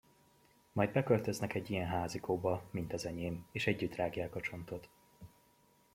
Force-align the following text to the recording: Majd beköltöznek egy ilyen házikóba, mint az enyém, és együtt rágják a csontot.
Majd 0.71 0.91
beköltöznek 0.91 1.53
egy 1.53 1.69
ilyen 1.71 1.87
házikóba, 1.87 2.63
mint 2.71 2.93
az 2.93 3.05
enyém, 3.05 3.45
és 3.51 3.67
együtt 3.67 3.95
rágják 3.95 4.35
a 4.35 4.41
csontot. 4.41 4.89